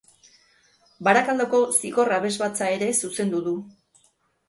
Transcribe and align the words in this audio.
Barakaldoko 1.09 1.61
Zigor 1.77 2.17
Abesbatza 2.19 2.73
ere 2.81 2.91
zuzendu 2.99 3.47
du. 3.53 3.59